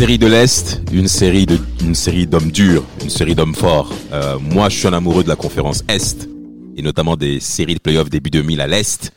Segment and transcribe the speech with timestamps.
[0.00, 1.58] Série de l'Est, une série de,
[1.92, 3.92] série d'hommes durs, une série d'hommes forts.
[4.14, 6.26] Euh, moi, je suis un amoureux de la conférence Est,
[6.74, 9.12] et notamment des séries de playoffs début 2000 à l'Est.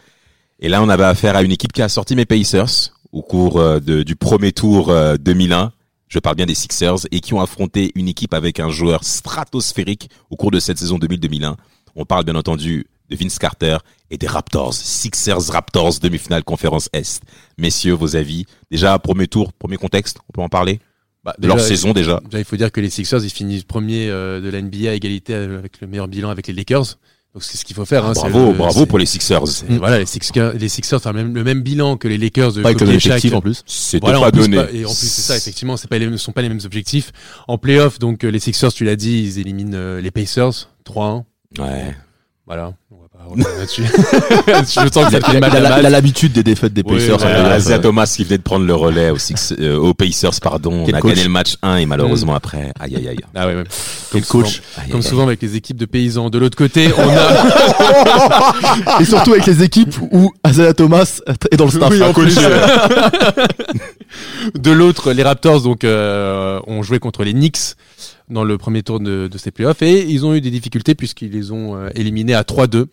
[0.60, 3.62] Et là, on avait affaire à une équipe qui a sorti mes Pacers au cours
[3.62, 5.72] euh, du premier tour euh, 2001.
[6.10, 10.10] Je parle bien des Sixers et qui ont affronté une équipe avec un joueur stratosphérique
[10.32, 11.55] au cours de cette saison 2000-2001.
[11.96, 13.77] On parle bien entendu de Vince Carter
[14.09, 17.21] et des Raptors, Sixers Raptors demi-finale conférence Est.
[17.57, 20.79] Messieurs, vos avis Déjà premier tour, premier contexte, on peut en parler?
[21.23, 22.20] Bah, de leur déjà, saison déjà.
[22.26, 24.93] déjà, il faut dire que les Sixers, ils finissent premier euh, de la NBA à
[24.93, 26.98] égalité avec le meilleur bilan avec les Lakers.
[27.34, 28.05] Donc c'est ce qu'il faut faire.
[28.05, 29.48] hein, c'est bravo, le- bravo c'est- pour les Sixers.
[29.48, 32.54] c'est- Voilà, les Sixers, les Sixers ont le même, le même bilan que les Lakers
[32.54, 33.05] de Pas Kobe Shaq.
[33.05, 33.63] effectif en plus.
[33.65, 34.57] C'était Voilà, pas donné.
[34.57, 36.60] pas- et en plus, c'est ça, effectivement, c'est pas les, ne sont pas les mêmes
[36.63, 37.12] objectifs.
[37.48, 41.26] En playoff, donc, euh, les Sixers, tu l'as dit, ils éliminent euh, les Pacers, 3-1.
[41.57, 41.95] Ouais.
[42.46, 42.74] Voilà.
[42.91, 43.84] On va pas revenir là-dessus.
[43.88, 47.18] Je sens que Il a l'habitude des défaites des Oui, Pacers.
[47.18, 47.54] voilà, playoff.
[47.54, 50.84] Euh, Isaiah Thomas qui venait de prendre le relais aux, Six- euh, aux Pacers, pardon.
[50.85, 51.12] On a coach.
[51.12, 53.20] gagné le match 1 et malheureusement après, aïe aïe aïe.
[53.34, 53.63] Ah ouais, ouais.
[54.12, 54.55] Quel Comme coach.
[54.55, 56.30] souvent- Aïe, Comme aïe, souvent avec les équipes de paysans.
[56.30, 61.66] De l'autre côté, on a, Et surtout avec les équipes où Isaiah Thomas est dans
[61.66, 61.91] le staff.
[61.91, 62.68] Oui, en plus, euh,
[64.56, 67.75] de l'autre, les Raptors donc euh, ont joué contre les Knicks
[68.29, 71.31] dans le premier tour de, de ces playoffs et ils ont eu des difficultés puisqu'ils
[71.31, 72.88] les ont euh, éliminés à 3-2.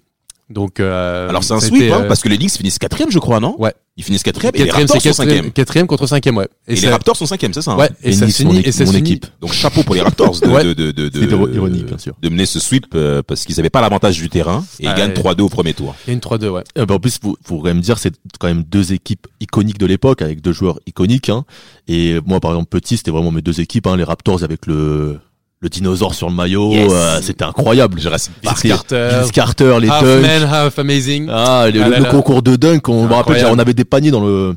[0.51, 3.19] Donc euh, Alors c'est un sweep, hein, euh, parce que les Knicks finissent quatrième, je
[3.21, 3.73] crois, non Ouais.
[3.97, 5.53] Ils finissent quatrième et les Raptors sont cinquième.
[5.53, 6.49] quatrième contre cinquième, ouais.
[6.67, 8.59] Et, les ça- Raptors sont cinquième, c'est ça hein ouais, et, Et ça finit, mon
[8.61, 9.27] et ça équipe- mon finit- équipe.
[9.41, 10.65] Donc chapeau pour les Raptors de, Ouais.
[10.65, 12.15] de, de, de, de, C'est ironique, bien sûr.
[12.21, 14.95] de mener ce sweep euh, parce qu'ils n'avaient pas l'avantage du terrain et ils Ah,
[14.95, 15.15] gagnent ouais.
[15.35, 15.95] 3-2 au premier tour.
[16.07, 16.65] Il y a une 3-2, ouais.
[16.79, 19.79] Euh, bah, en plus, vous, vous pourrez me dire, c'est quand même deux équipes iconiques
[19.79, 21.29] de l'époque, avec deux joueurs iconiques.
[21.29, 21.45] Hein.
[21.87, 23.87] Et moi, par exemple, petit, c'était vraiment mes deux équipes.
[23.87, 25.19] Hein, les Raptors avec le
[25.63, 26.91] le dinosaure sur le maillot, Yes.
[26.91, 28.01] euh, c'était incroyable.
[28.01, 28.63] Jurassic Park.
[28.67, 30.23] Carter, Vince Carter, les half dunks.
[30.23, 31.29] man, half amazing.
[31.31, 32.11] Ah, le, Ah là le là.
[32.11, 34.57] concours de dunk, on me rappelle, on avait des paniers dans le.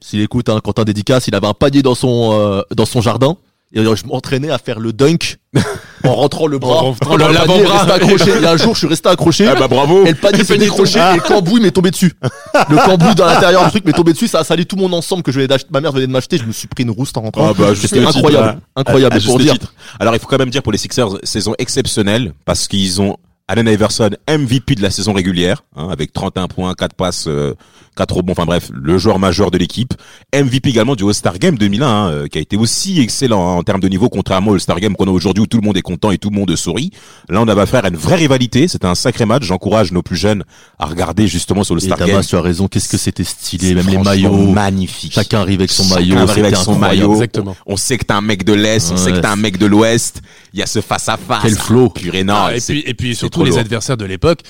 [0.00, 3.36] S'il écoute, hein, Quentin dédicace, il avait un panier dans son euh, dans son jardin.
[3.72, 5.36] Et euh, je m'entraînais à faire le dunk
[6.04, 6.78] en rentrant le bras.
[6.78, 8.44] En rentrant le- le panier, resté accroché.
[8.46, 9.46] A un jour, je suis resté accroché.
[9.46, 10.04] Ah bah bravo.
[10.06, 12.12] Et le panier s'est décroché et le cambouis m'est tombé dessus.
[12.68, 15.22] Le cambouis dans l'intérieur du truc m'est tombé dessus, ça a sali tout mon ensemble
[15.22, 15.68] que je venais d'acheter.
[15.72, 17.50] Ma mère venait de m'acheter, je me suis pris une rouste en rentrant.
[17.50, 18.58] Ah bah, C'était incroyable.
[18.74, 19.14] Incroyable.
[19.14, 19.52] À Et pour dire.
[19.52, 19.72] titre.
[20.00, 23.16] Alors il faut quand même dire pour les Sixers, saison exceptionnelle parce qu'ils ont
[23.46, 27.54] Allen Iverson MVP de la saison régulière hein, avec 31 points, 4 passes, euh,
[28.00, 29.92] 4 rebonds, enfin bref, le joueur majeur de l'équipe.
[30.34, 33.62] MVP également du All-Star Game 2001 hein, euh, qui a été aussi excellent hein, en
[33.62, 35.82] termes de niveau contrairement au All-Star Game qu'on a aujourd'hui où tout le monde est
[35.82, 36.92] content et tout le monde sourit.
[37.28, 39.42] Là on avait affaire à une vraie rivalité, c'était un sacré match.
[39.42, 40.44] J'encourage nos plus jeunes
[40.78, 42.22] à regarder justement sur le Et Star Game.
[42.24, 42.68] Tu as raison.
[42.68, 44.46] Qu'est-ce que c'était stylé, même les maillots.
[44.52, 45.12] magnifique.
[45.12, 46.16] Chacun arrive avec son Chacun maillot.
[46.18, 47.12] arrive avec son maillot.
[47.12, 47.54] Exactement.
[47.66, 49.66] On sait que t'es un mec de l'Est, on sait que t'es un mec de
[49.66, 50.22] l'Ouest.
[50.54, 51.42] Il y a ce face à face.
[51.42, 51.90] Quel flow.
[51.90, 52.34] Purée, non.
[52.36, 53.58] Ah, et puis, et puis surtout trop les lourd.
[53.60, 54.40] adversaires de l'époque,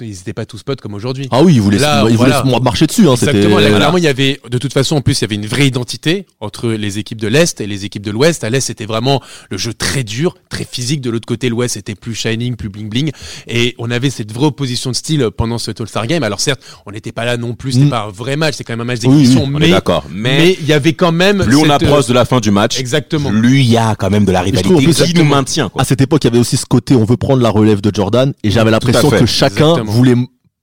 [0.00, 1.26] ils n'étaient pas tous potes comme aujourd'hui.
[1.30, 2.60] Ah oui, ils voulaient, Là, ils voulaient voilà.
[2.60, 3.08] marcher dessus.
[3.08, 3.56] Hein, Exactement.
[3.56, 3.76] Là, voilà.
[3.76, 6.26] clairement, il y avait, de toute façon, en plus, il y avait une vraie identité
[6.40, 8.44] entre les équipes de l'Est et les équipes de l'Ouest.
[8.44, 9.20] À l'Est, c'était vraiment
[9.50, 11.00] le jeu très dur, très physique.
[11.00, 13.10] De l'autre côté, l'Ouest, c'était plus shining, plus bling bling.
[13.48, 16.22] Et on avait cette vraie opposition de style pendant ce All-Star Game.
[16.22, 17.90] Alors certes, on n'était pas là non plus, c'était Mm.
[17.90, 19.44] pas un vrai match, c'est quand même un match d'exhibition.
[19.44, 20.04] oui, mais, d'accord.
[20.10, 21.42] Mais, mais il y avait quand même.
[21.44, 23.30] plus on approche de la fin du match, Exactement.
[23.30, 25.24] plus il y a quand même de la je trouve, en rivalité plus, qui nous
[25.24, 25.68] maintient.
[25.68, 25.82] Quoi.
[25.82, 27.90] À cette époque, il y avait aussi ce côté, on veut prendre la relève de
[27.94, 29.92] Jordan, et j'avais l'impression que chacun Exactement.
[29.92, 30.14] voulait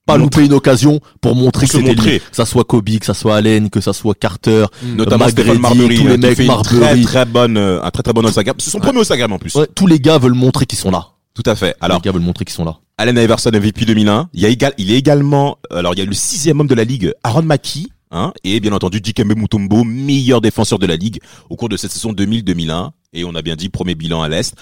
[0.06, 2.12] pas louper une occasion pour montrer Pour que c'était montrer.
[2.12, 2.20] lui.
[2.20, 5.58] Que ça soit Kobe, que ça soit Allen, que ça soit Carter, Notamment Magredi, Stéphane
[5.60, 7.04] Marbury, tous les qui mecs, fait une très Marbury.
[7.04, 8.56] très bonne, euh, un très très bon Instagram.
[8.58, 9.54] C'est son premier Instagram en plus.
[9.54, 11.08] Ouais, tous les gars veulent montrer qu'ils sont là.
[11.34, 11.76] Tout à fait.
[11.80, 12.78] Alors, les gars veulent montrer qu'ils sont là.
[12.98, 14.28] Allen Iverson MVP 2001.
[14.34, 16.74] Il y a égal, il est également, alors il y a le sixième homme de
[16.74, 17.88] la ligue, Aaron Mackie.
[18.12, 21.92] Hein, et bien entendu Dikembe Mutombo, meilleur défenseur de la ligue au cours de cette
[21.92, 22.90] saison 2000-2001.
[23.12, 24.54] Et on a bien dit premier bilan à l'Est.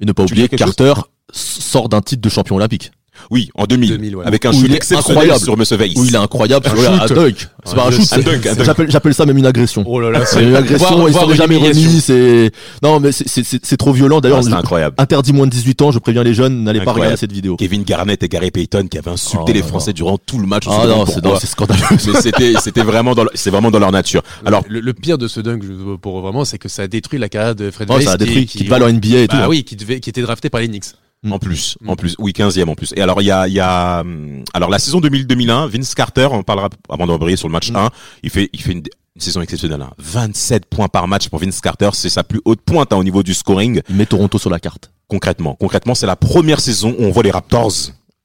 [0.00, 0.94] Et ne pas Tu oublier Carter
[1.30, 2.92] sort d'un titre de champion olympique.
[3.30, 4.24] Oui, en 2000, 2000, ouais.
[4.26, 5.40] avec un shoot incroyable.
[5.40, 5.94] sur Monsieur Weiss.
[5.96, 7.48] Où il est incroyable, Un c'est un dunk.
[7.64, 8.64] C'est pas un Un shoot, dunk, un c'est- dunk.
[8.64, 9.84] j'appelle, j'appelle ça même une agression.
[9.86, 12.50] Oh là là, C'est une agression, Voir- ils sont jamais remis, c'est,
[12.82, 14.20] non, mais c'est, c'est, c'est- c'est trop violent.
[14.20, 14.94] D'ailleurs, Ah, c'est incroyable.
[14.98, 17.56] interdit moins de 18 ans, je préviens les jeunes, n'allez pas regarder cette vidéo.
[17.56, 20.64] Kevin Garnett et Gary Payton qui avaient insulté Oh les Français durant tout le match.
[20.68, 21.30] Ah non, c'est, pourquoi.
[21.32, 21.82] non, c'est scandaleux.
[21.90, 24.22] Mais c'était, c'était vraiment dans, c'est vraiment dans leur nature.
[24.44, 27.28] Alors, le, pire de ce dunk je- pour vraiment, c'est que ça a détruit la
[27.28, 28.06] carrière de Fred Ouais, Weiss.
[28.06, 29.36] ça a qui- détruit, qui, va en NBA et tout.
[29.36, 29.48] Bah hein.
[29.48, 30.84] oui, qui devait, qui était drafté par les Knicks.
[31.28, 32.92] En plus, en plus, oui, 15e en plus.
[32.96, 36.28] Et alors il y a, il y a, hum, alors la saison 2000-2001, Vince Carter,
[36.30, 37.90] on parlera avant d'embrayer sur le match 1,
[38.22, 38.82] il fait, il fait une,
[39.16, 39.82] une saison exceptionnelle.
[39.82, 39.90] Hein.
[39.98, 43.22] 27 points par match pour Vince Carter, c'est sa plus haute pointe hein, au niveau
[43.24, 43.80] du scoring.
[43.88, 44.92] Il met Toronto sur la carte.
[45.08, 47.72] Concrètement, concrètement, c'est la première saison où on voit les Raptors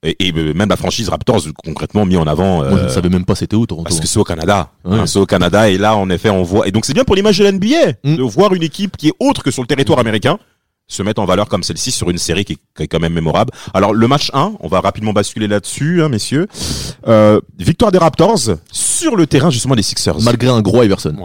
[0.03, 2.57] et, et euh, même la franchise Raptors concrètement mis en avant.
[2.57, 3.87] Moi, je euh, ne savais même pas c'était où Toronto.
[3.87, 4.69] parce que c'est au Canada.
[4.83, 4.97] Ouais.
[4.99, 7.15] Hein, c'est au Canada et là en effet on voit et donc c'est bien pour
[7.15, 8.15] l'image de l'NBA Mm.
[8.15, 10.39] de voir une équipe qui est autre que sur le territoire américain
[10.91, 13.51] se mettre en valeur comme celle-ci sur une série qui est, quand même mémorable.
[13.73, 16.47] Alors le match 1, on va rapidement basculer là-dessus, hein, messieurs.
[17.07, 20.19] Euh, victoire des Raptors sur le terrain justement des Sixers.
[20.21, 21.15] Malgré un gros Iverson.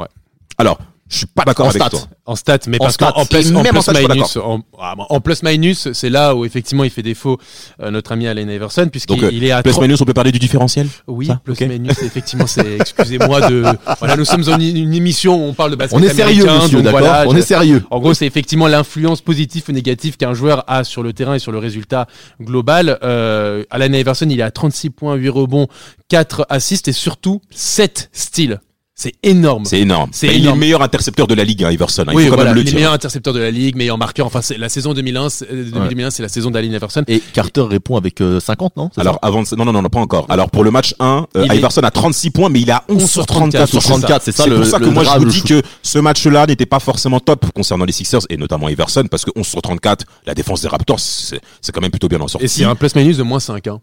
[0.58, 0.78] Alors,
[1.08, 1.90] je suis pas d'accord En avec stats.
[1.90, 2.00] toi.
[2.24, 5.04] En stats, mais En parce qu'en plus, en plus en stats, minus, en, ah, bon,
[5.08, 7.38] en plus minus, c'est là où effectivement il fait défaut
[7.80, 10.32] euh, notre ami Allen Iverson puisqu'il euh, est à Plus 30 minus, on peut parler
[10.32, 10.88] du différentiel.
[11.06, 11.60] Oui, Ça, plus ok.
[11.60, 13.62] minus, effectivement, c'est excusez-moi de
[14.00, 16.82] voilà, nous sommes en une émission où on parle de basket On est sérieux, monsieur,
[16.82, 17.84] d'accord voilà, On je- est sérieux.
[17.90, 21.38] En gros, c'est effectivement l'influence positive ou négative qu'un joueur a sur le terrain et
[21.38, 22.06] sur le résultat
[22.40, 22.98] global.
[23.04, 25.68] Euh, Allen Iverson, il est à 36 points, 8 rebonds,
[26.08, 28.60] 4 assists et surtout 7 steals.
[28.98, 29.66] C'est énorme.
[29.66, 30.08] C'est énorme.
[30.14, 32.04] C'est Il est le meilleur intercepteur de la ligue, hein, Iverson.
[32.08, 32.12] hein.
[32.12, 33.98] Il Oui, faut quand voilà, même le il est meilleur intercepteur de la ligue, meilleur
[33.98, 34.24] marqueur.
[34.24, 37.04] Enfin, c'est la saison 2001, c'est- euh, 2001, c'est la saison d'Allen Iverson.
[37.06, 38.88] Et Carter répond avec euh, 50, non?
[38.94, 40.24] C'est Alors avant de- non non non non, pas encore.
[40.30, 43.10] Alors pour le match 1, euh, est- Iverson a 36 points mais il a 11
[43.10, 45.24] sur 34 sur 34, c'est ça, C'est le- pour ça que le moi je vous
[45.26, 49.26] dis que ce match-là n'était pas forcément top concernant les Sixers et notamment Iverson parce
[49.26, 52.28] que 11 sur 34, la défense des Raptors c'est c'est quand même plutôt bien en
[52.28, 52.46] sortie.
[52.46, 53.66] Et c'est un plus-minus de moins 5.
[53.66, 53.78] Hein.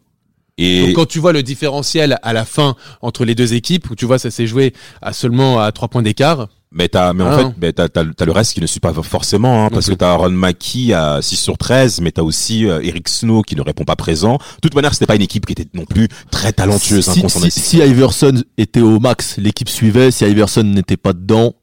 [0.57, 3.95] Et Donc quand tu vois le différentiel à la fin entre les deux équipes, où
[3.95, 7.31] tu vois ça s'est joué à seulement à 3 points d'écart, mais t'as mais en
[7.31, 9.87] Ah, fait mais t'as t'as t'as le reste qui ne suit pas forcément hein, parce
[9.87, 13.55] que t'as Aaron Mackie à 6 sur 13 mais t'as aussi euh, Eric Snow qui
[13.55, 14.35] ne répond pas présent.
[14.35, 17.51] De toute manière, c'était pas une équipe qui était non plus très talentueuse hein, si,
[17.51, 20.11] si, si Iverson était au max, l'équipe suivait.
[20.11, 21.53] Si Iverson n'était pas dedans,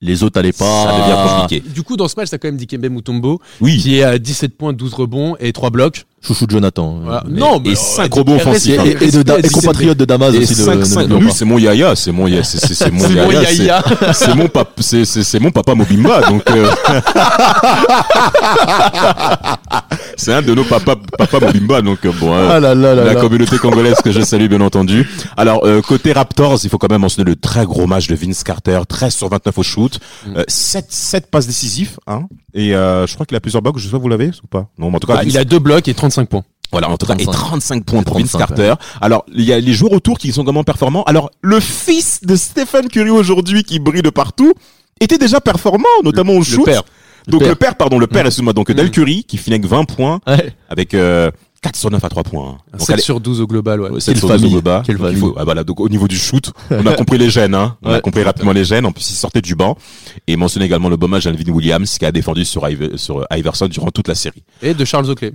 [0.00, 0.84] les autres allaient pas.
[0.84, 1.68] Ça devient compliqué.
[1.70, 3.78] du coup dans ce match, t'as quand même Dikembe Mutombo Oui.
[3.78, 6.04] qui est à 17 points, 12 rebonds et 3 blocs.
[6.26, 7.00] Chouchou de Jonathan.
[7.04, 7.22] Voilà.
[7.28, 8.84] Mais- non, mais et euh, cinq rebonds offensifs, Et, hein.
[9.00, 10.54] et- et de, et compatriote de Damas aussi.
[10.54, 12.42] 5, le, 5, le- lui, c'est mon yaya, c'est mon, ya-
[12.82, 13.84] c'est, mon yaya, yaya.
[14.12, 16.70] c'est, mon papa, c'est, mon papa Mobimba, donc, euh,
[20.16, 23.04] c'est un de nos papas, papa Mobimba, donc, euh, bon, euh, Ah là là là
[23.04, 25.08] la communauté congolaise que je salue, bien entendu.
[25.36, 28.42] Alors, euh, côté Raptors, il faut quand même mentionner le très gros match de Vince
[28.44, 30.36] Carter, 13 sur 29 au shoot, Mm.
[30.38, 32.22] euh, 7, 7 passes décisives, hein,
[32.54, 34.68] et, euh, je crois qu'il a plusieurs blocs, je sais pas, vous l'avez, ou pas?
[34.78, 36.44] Non, mais en tout cas, Ah, Vince- il a 2 blocs et 35 points.
[36.72, 37.32] voilà, en tout cas, et 35.
[37.32, 38.74] 35 points pour Vince 35, Carter.
[39.00, 41.04] Alors, il y a les joueurs autour qui sont vraiment performants.
[41.04, 44.52] Alors, le fils de Stephen Curry aujourd'hui qui brille de partout
[45.00, 46.64] était déjà performant, notamment au Le shoot.
[46.64, 46.82] père.
[47.26, 47.48] Donc père.
[47.48, 48.52] le père, pardon, le père, excuse-moi.
[48.52, 48.90] Donc Del Mm.
[48.90, 50.52] Curry qui finit avec 20 points, Ouais.
[50.68, 51.30] avec euh,
[51.62, 52.48] 4 sur 9 à 3 points.
[52.50, 52.58] hein.
[52.72, 53.86] Donc, 7 allez, sur 12 au global, ouais.
[53.86, 54.82] ouais, Quelle 7 sur 12 au famille, bas.
[54.84, 57.54] quelle Donc, faut- ah, voilà, donc au niveau du shoot, on a compris les gènes,
[57.54, 57.76] hein.
[57.82, 58.00] On a Ouais.
[58.02, 58.84] compris rapidement les gènes.
[58.84, 59.76] En plus, il sortait du banc.
[60.26, 63.90] Et mentionne également le bommage d'Alvin Williams qui a défendu sur, Ive- sur Iverson durant
[63.90, 64.42] toute la série.
[64.60, 65.32] Et de Charles Oakley.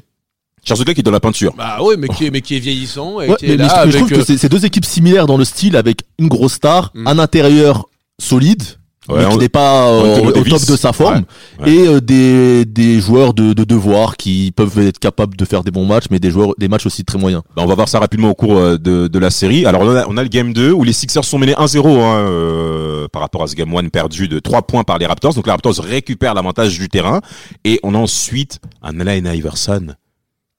[0.63, 1.53] Charles qui est dans la peinture.
[1.57, 3.63] Bah ouais, mais qui est, mais qui est vieillissant et Ouais, qui mais, est mais
[3.63, 3.91] là je, mais avec.
[3.93, 6.53] je trouve euh, que c'est c'est deux équipes similaires dans le style avec une grosse
[6.53, 7.07] star, Mm.
[7.07, 7.85] un intérieur
[8.19, 8.63] solide,
[9.07, 11.23] Ouais, mais qui n'est pas euh, au, top de sa forme,
[11.59, 11.71] Ouais, ouais.
[11.73, 15.71] et euh, des, des joueurs de, de devoir qui peuvent être capables de faire des
[15.71, 17.41] bons matchs, mais des joueurs des matchs aussi très moyens.
[17.55, 19.65] Bah, on va voir ça rapidement au cours euh, de, de la série.
[19.65, 22.17] Alors on a, on a le game 2 où les Sixers sont menés 1-0 hein,
[22.29, 25.33] euh, par rapport à ce game 1 perdu de 3 points par les Raptors.
[25.33, 27.21] Donc les Raptors récupèrent l'avantage du terrain
[27.65, 29.87] et on a ensuite un Allen Iverson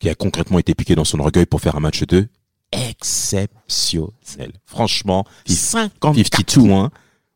[0.01, 2.27] qui a concrètement été piqué dans son orgueil pour faire un match de
[2.73, 4.53] exceptionnel.
[4.67, 6.69] Franchement, 54 52.
[6.69, 6.91] points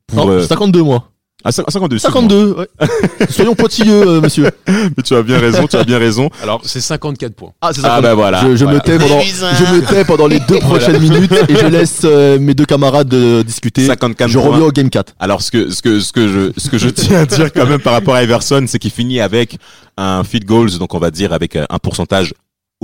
[0.06, 1.11] pour Non, euh, 52 mois.
[1.44, 1.99] ah, 52.
[1.99, 2.68] 52, ouais.
[3.30, 4.50] Soyons pointilleux, euh, monsieur.
[4.68, 6.30] Mais tu as bien raison, tu as bien raison.
[6.42, 7.52] Alors, c'est 54 points.
[7.61, 8.42] Ah, c'est Ah bah voilà.
[8.44, 8.78] Je, je Voilà.
[8.78, 12.38] me tais pendant, je me tais pendant les deux prochaines minutes et je laisse euh,
[12.38, 13.87] mes deux camarades euh, discuter.
[13.87, 14.49] 54 Je points.
[14.50, 15.14] reviens au game 4.
[15.18, 17.66] Alors ce que ce que ce que je ce que je tiens à dire quand
[17.66, 19.59] même par rapport à Everson, c'est qu'il finit avec
[19.97, 22.35] un field goals, donc on va dire avec un pourcentage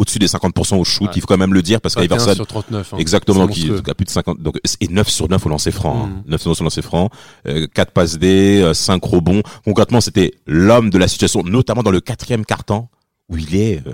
[0.00, 1.07] au-dessus des 50% au shoot.
[1.09, 1.12] Ouais.
[1.16, 2.95] Il faut quand même le dire parce 21 qu'Iverson sur 39.
[2.95, 2.97] hein.
[2.99, 3.80] exactement monstrueux.
[3.83, 6.04] qui a plus de 50 donc et 9 sur 9 au lancer franc.
[6.04, 6.23] hein.
[6.26, 6.30] Mm.
[6.30, 7.11] 9 sur 9 au lancer franc,
[7.47, 9.42] euh, 4 passes D, euh, 5 rebonds.
[9.64, 12.88] Concrètement, c'était l'homme de la situation notamment dans le quatrième quart-temps
[13.28, 13.92] où il est euh,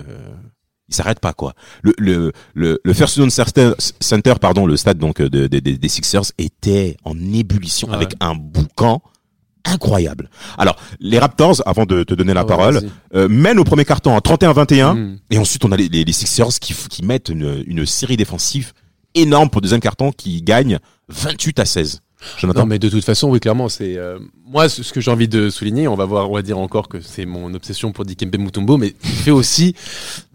[0.89, 1.53] il s'arrête pas quoi.
[1.83, 5.59] Le le le, le First Union Center, Center pardon, le stade donc de, de- de-
[5.75, 7.95] des Sixers était en ébullition Ouais.
[7.95, 9.01] avec un boucan
[9.67, 10.29] incroyable.
[10.57, 12.81] Alors, les Raptors, avant de te donner la Ah ouais, parole,
[13.15, 14.95] euh, mènent au premier carton en 31-21.
[14.95, 15.19] Mm.
[15.31, 18.73] Et ensuite, on a les, les, les Sixers qui, mettent une, une série défensive
[19.15, 22.01] énorme pour le deuxième carton qui gagne 28 à 16.
[22.39, 25.27] Jonathan Non, mais de toute façon, oui, clairement, c'est euh, moi ce que j'ai envie
[25.27, 25.87] de souligner.
[25.87, 28.93] On va voir, on va dire encore que c'est mon obsession pour Dikembe Mutombo, mais
[29.01, 29.75] fait aussi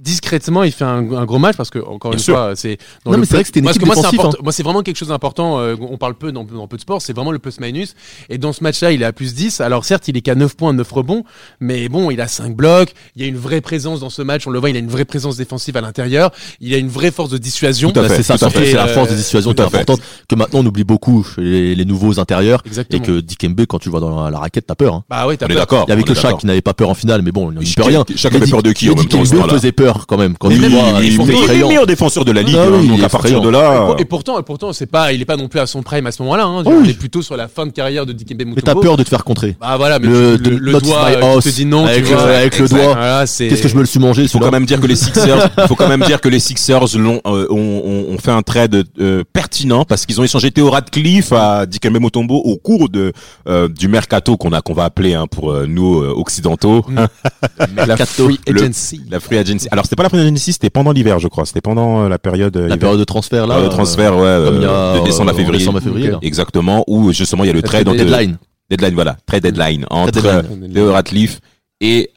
[0.02, 2.34] discrètement, il fait un, un gros match parce que encore Bien une sûr.
[2.34, 3.94] fois, c'est dans Non, le mais c'est vrai que c'était une équipe parce que moi,
[3.94, 5.58] c'est défensive, important- moi, c'est vraiment quelque chose d'important.
[5.60, 7.94] euh, on parle peu dans, dans peu de sport, c'est vraiment le plus minus.
[8.28, 9.60] Et dans ce match-là, il est à plus 10.
[9.60, 11.24] Alors certes, il est qu'à 9 points, 9 rebonds,
[11.60, 12.92] mais bon, il a 5 blocs.
[13.16, 14.46] Il y a une vraie présence dans ce match.
[14.46, 16.30] On le voit, il a une vraie présence défensive à l'intérieur.
[16.60, 17.90] Il a une vraie force de dissuasion.
[17.94, 20.60] Bah, c'est ça, c'est la force euh, de dissuasion tout qui est importante, que maintenant
[20.60, 24.00] on oublie beaucoup chez les, les nouveaux intérieurs, et que Dikembe, quand tu le vois
[24.00, 24.94] dans la, la raquette, t'as peur.
[24.94, 25.04] Hein.
[25.08, 25.56] Bah ouais, t'as peur.
[25.56, 25.84] d'accord.
[25.86, 27.74] Il y avait que Shaq qui n'avait pas peur en finale, mais bon, il n'y
[27.86, 28.04] rien.
[28.16, 30.36] Shaq avait peur de qui, en même temps, faisait peur quand même.
[30.38, 32.42] Quand Mais il même, voit, il, il il est est le meilleur défenseur de la
[32.42, 32.56] ligue.
[32.58, 34.86] Ah oui, hein, il donc est à partir de là, Et pourtant, et pourtant, c'est
[34.86, 36.44] pas, il est pas non plus à son prime à ce moment-là.
[36.44, 36.62] Hein.
[36.66, 36.74] Oui.
[36.80, 38.80] On est plutôt sur la fin de carrière de Dikembe Mais t'as Mutombo.
[38.80, 39.56] peur de te faire contrer.
[39.60, 42.10] Bah voilà, mais Le- tu- le, le doigt euh, house, te dit non, avec tu
[42.10, 42.24] le- vois.
[42.28, 42.78] avec le doigt.
[42.94, 44.86] Voilà, c'est- Qu'est-ce que je me le suis mangé Il faut quand même dire que
[44.86, 48.30] les Sixers, il faut quand même dire que les Sixers l'ont, euh, ont, ont- fait
[48.30, 52.88] un trade euh, pertinent parce qu'ils ont échangé Theo Radcliffe à Dikembe Mutombo au cours
[52.88, 53.12] de
[53.48, 56.84] euh, du mercato qu'on a qu'on va appeler hein, pour euh, nous euh, occidentaux
[57.76, 58.24] La Mercato.
[58.26, 59.00] free Le- agency.
[59.10, 59.66] la free agency.
[59.70, 61.46] Alors c'était pas la free agency, c'était pendant l'hiver, je crois.
[61.46, 62.78] C'était pendant euh, la période euh, La hiver.
[62.78, 63.56] période de transfert là.
[63.56, 65.58] Euh, le transfert, ouais, comme il y euh, a, de décembre à février.
[65.58, 66.18] décembre à février, là.
[66.22, 68.38] Exactement, où justement il y a le La trade entre Deadline.
[68.70, 70.72] deadline, voilà, trade deadline entre deadline.
[70.72, 71.40] Theo Radcliffe
[71.80, 72.10] et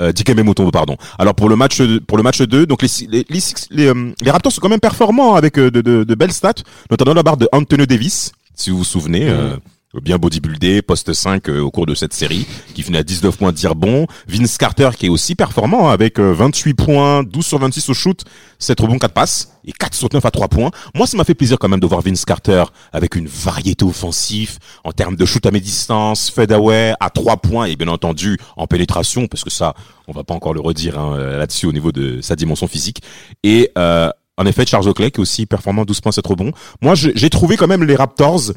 [0.00, 0.96] euh, Dikembe Mutombo, pardon.
[1.18, 3.92] Alors pour le match pour le match 2, donc les les les, Six- les,
[4.22, 6.54] les Raptors sont quand même performants avec de, de, de belles stats,
[6.90, 9.28] notamment la barre de Antonio Davis, si vous vous souvenez.
[9.28, 9.56] euh,
[9.98, 13.50] bien bodybuildé, poste 5 euh, au cours de cette série, qui finit à 19 points
[13.50, 14.06] de bon.
[14.28, 17.94] Vince Carter qui est aussi performant hein, avec euh, 28 points, 12 sur 26 au
[17.94, 18.22] shoot,
[18.60, 20.70] 7 rebonds, 4 passes et 4 sur 9 à 3 points.
[20.94, 24.58] Moi, ça m'a fait plaisir quand même de voir Vince Carter avec une variété offensive
[24.84, 29.26] en termes de shoot à mi-distance, fadeaway à 3 points et bien entendu en pénétration
[29.26, 29.74] parce que ça,
[30.06, 33.02] on va pas encore le redire hein, là-dessus au niveau de sa dimension physique.
[33.42, 34.08] Et euh,
[34.40, 36.52] en effet, Charles Oakley qui est aussi performant, 12 points, 7 rebonds.
[36.80, 38.52] Moi, j'ai trouvé quand même les Raptors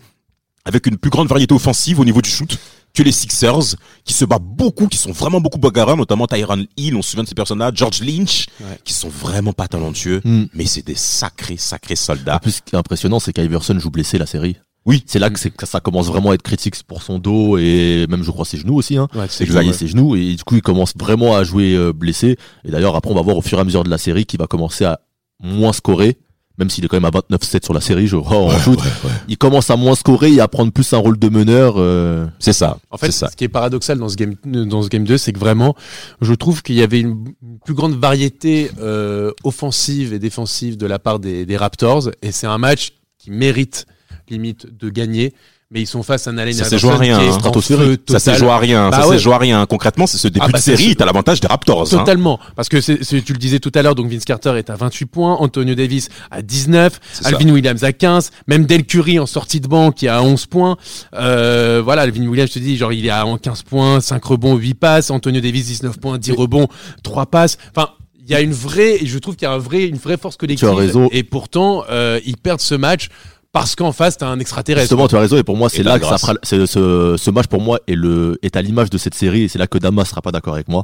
[0.66, 2.58] avec une plus grande variété offensive au niveau du shoot
[2.94, 6.96] que les Sixers, qui se battent beaucoup, qui sont vraiment beaucoup bagarreurs, notamment Tyron Hill,
[6.96, 8.78] on se souvient de ces personnages, George Lynch, Ouais.
[8.84, 10.44] qui sont vraiment pas talentueux, Hmm.
[10.54, 12.40] mais c'est des sacrés, sacrés En soldats.
[12.40, 14.58] plus, ce qui est impressionnant, c'est qu'Iverson joue blessé la série.
[14.86, 15.02] Oui.
[15.08, 18.06] C'est là que, c'est- que ça commence vraiment à être critique pour son dos et
[18.10, 18.96] même, je crois, ses genoux aussi.
[18.98, 19.08] Hein.
[19.16, 19.74] Ouais, C'est exact.
[19.74, 22.38] ses genoux et du coup, il commence vraiment à jouer euh, blessé.
[22.64, 24.40] Et d'ailleurs, après, on va voir au fur et à mesure de la série qu'il
[24.40, 25.00] va commencer à
[25.42, 26.18] moins scorer.
[26.60, 28.80] Même s'il est quand même à 29-7 sur la série, je crois, en shoot.
[29.28, 31.76] Il commence à moins scorer et à prendre plus un rôle de meneur.
[31.78, 32.78] euh, C'est ça.
[32.92, 33.30] En fait, ça.
[33.30, 35.76] ce qui est paradoxal dans ce game, dans ce game 2, c'est que vraiment,
[36.22, 40.86] je trouve qu'il y avait une une plus grande variété euh, offensive et défensive de
[40.86, 43.86] la part des, des Raptors, et c'est un match qui mérite
[44.30, 45.34] limite de gagner.
[45.74, 47.52] Mais ils sont face à un Allen Ça Iverson rien, qui est hein.
[47.62, 48.38] feu Ça total.
[48.38, 48.90] joué à rien.
[48.92, 49.18] Bah ça ouais.
[49.18, 49.66] joué à rien.
[49.66, 51.82] Concrètement, c'est ce début Ah bah de c'est série, t'as l'avantage des Raptors.
[51.82, 51.98] hein.
[51.98, 55.06] Totalement, parce que tu le disais tout à l'heure, donc Vince Carter est à 28
[55.08, 57.30] points, Antonio Davis à 19, C'est ça.
[57.30, 60.46] Alvin Williams à 15, même Del Curry en sortie de banc qui est à 11
[60.46, 60.78] points.
[61.16, 64.56] Euh, voilà, Alvin Williams, je te dis, genre il est à 15 points, 5 rebonds,
[64.56, 66.68] 8 passes, Antonio Davis 19 points, 10 rebonds,
[67.02, 67.58] 3 passes.
[67.76, 67.90] Enfin,
[68.26, 70.38] il y a une vraie, je trouve qu'il y a un vrai, une vraie force
[70.38, 70.68] collective.
[70.68, 71.10] Tu as raison.
[71.12, 73.10] Et pourtant, euh, ils perdent ce match
[73.54, 74.84] parce qu'en face, t'as un extraterrestre.
[74.90, 75.38] Justement, tu as raison.
[75.38, 77.96] Et pour moi, c'est là que ça fera, c'est- ce, ce match pour moi est
[77.96, 79.44] le, est à l'image de cette série.
[79.44, 80.84] Et c'est là que Damas sera pas d'accord avec moi.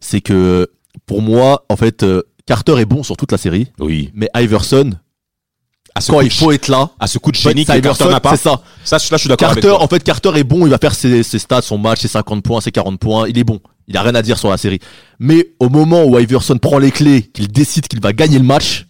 [0.00, 0.68] C'est que,
[1.06, 3.68] pour moi, en fait, euh, Carter est bon sur toute la série.
[3.78, 4.10] Oui.
[4.14, 4.92] Mais Iverson,
[5.94, 8.04] À ce quand coup il faut être là, à ce coup de génie que Iverson,
[8.04, 8.30] Carter n'a pas.
[8.36, 8.62] c'est ça.
[8.84, 9.84] Ça, là, je suis d'accord avec Carter, toi.
[9.84, 12.42] en fait, Carter est bon, il va faire ses, ses stats, son match, ses 50
[12.42, 13.60] points, ses 40 points, il est bon.
[13.86, 14.80] Il a rien à dire sur la série.
[15.18, 18.86] Mais au moment où Iverson prend les clés, qu'il décide qu'il va gagner le match,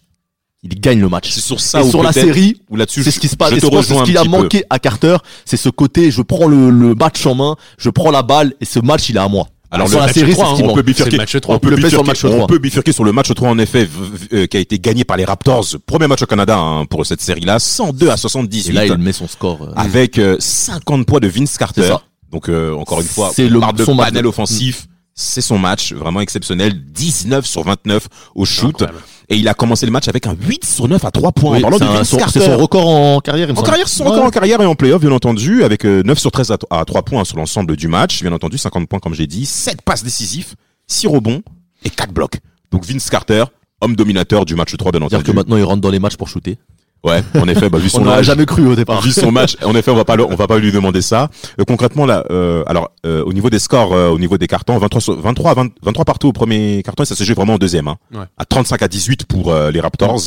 [0.63, 1.29] il gagne le match.
[1.31, 3.51] C'est sur ça Et où sur la série, où là-dessus, c'est ce qui se passe.
[3.51, 4.37] Je Et te rejoins ce un qu'il a petit peu.
[4.37, 8.11] manqué à Carter, c'est ce côté, je prends le, le match en main, je prends
[8.11, 9.47] la balle, et ce match, il est à moi.
[9.71, 11.11] Alors, sur le la match série, 3, c'est ce hein, qui on peut bifurquer.
[11.11, 11.55] C'est le match 3.
[11.55, 12.31] On peut le fait sur le match 3.
[12.31, 13.87] on peut bifurquer sur le match 3 en effet,
[14.33, 15.63] euh, qui a été gagné par les Raptors.
[15.85, 18.69] Premier match au Canada hein, pour cette série-là, 102 à 78.
[18.69, 19.61] Et là, il met son score.
[19.61, 21.93] euh, avec euh, 50 points de Vince Carter.
[22.31, 24.87] Donc euh, encore une fois, C'est on le- de panel offensif.
[25.13, 28.99] C'est son match vraiment exceptionnel, 19 sur 29 au shoot Incroyable.
[29.29, 31.57] Et il a commencé le match avec un 8 sur 9 à 3 points.
[31.59, 32.39] oui, c'est son- Carter.
[32.39, 33.67] c'est son record en carrière, En semble.
[33.67, 34.09] carrière, son Ouais.
[34.11, 36.85] record en carrière et en playoff, bien entendu, avec euh, 9 sur 13 à, à
[36.85, 40.03] 3 points sur l'ensemble du match, bien entendu, 50 points comme j'ai dit, 7 passes
[40.03, 40.55] décisives,
[40.87, 41.41] 6 rebonds
[41.83, 42.39] et 4 blocs.
[42.71, 43.43] Donc Vince Carter,
[43.81, 45.31] homme dominateur du match 3, bien C'est-à-dire entendu.
[45.31, 46.57] que maintenant, il rentre dans les matchs pour shooter.
[47.03, 49.01] Ouais, en effet, bah, vu On son n'aurait âge, jamais cru au départ.
[49.01, 51.29] vu son match, en effet, on va pas le- on va pas lui demander ça.
[51.59, 54.77] Euh, concrètement là, euh, alors euh, au niveau des scores, euh, au niveau des cartons,
[54.77, 57.53] 23 sur- 23 à 20 23 partout au premier carton et ça s'est joué vraiment
[57.55, 57.95] au deuxième hein.
[58.13, 58.25] Ouais.
[58.37, 60.19] À 35 à 18 pour euh, les Raptors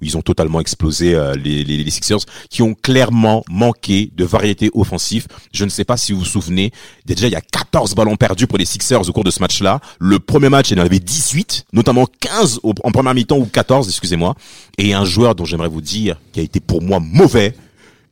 [0.00, 2.18] où ils ont totalement explosé euh, les, les les Sixers
[2.50, 5.26] qui ont clairement manqué de variété offensive.
[5.52, 6.72] Je ne sais pas si vous vous souvenez,
[7.06, 9.80] déjà il y a 14 ballons perdus pour les Sixers au cours de ce match-là.
[9.98, 13.46] Le premier match, il y en avait 18, notamment 15 au- en première mi-temps ou
[13.46, 14.34] 14, excusez-moi.
[14.76, 17.54] Et un joueur dont j'aimerais vous dire qui a été pour moi mauvais,